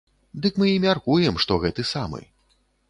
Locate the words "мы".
0.61-0.71